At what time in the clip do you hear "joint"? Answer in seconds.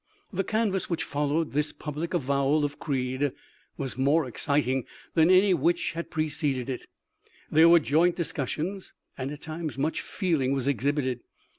7.79-8.15